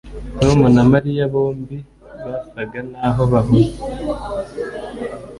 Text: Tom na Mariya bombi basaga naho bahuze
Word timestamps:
Tom 0.41 0.59
na 0.75 0.83
Mariya 0.91 1.23
bombi 1.33 1.77
basaga 2.25 2.79
naho 2.91 3.21
bahuze 3.31 3.79